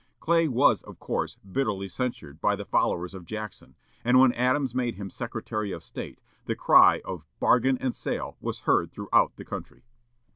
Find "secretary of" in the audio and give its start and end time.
5.11-5.83